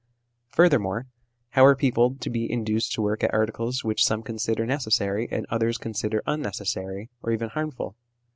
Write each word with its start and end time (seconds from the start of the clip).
Furthermore, 0.49 1.05
how 1.51 1.63
are 1.63 1.75
people 1.75 2.15
to 2.21 2.29
be 2.31 2.51
induced 2.51 2.91
to 2.93 3.03
work 3.03 3.23
at 3.23 3.31
articles 3.35 3.83
which 3.83 4.03
some 4.03 4.23
consider 4.23 4.65
necessary 4.65 5.27
and 5.29 5.45
others 5.51 5.77
consider 5.77 6.23
unnecessary 6.25 7.11
or 7.21 7.31
even 7.31 7.49
harmful 7.49 7.95